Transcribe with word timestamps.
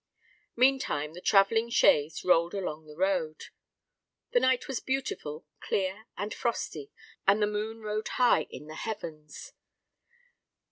Meantime 0.55 1.13
the 1.13 1.21
travelling 1.21 1.69
chaise 1.69 2.25
rolled 2.25 2.55
along 2.55 2.87
the 2.87 2.95
road. 2.97 3.49
The 4.31 4.39
night 4.39 4.67
was 4.67 4.79
beautiful, 4.79 5.45
clear, 5.59 6.07
and 6.17 6.33
frosty; 6.33 6.91
and 7.27 7.39
the 7.39 7.45
moon 7.45 7.81
rode 7.81 8.07
high 8.07 8.47
in 8.49 8.65
the 8.65 8.73
heavens. 8.73 9.53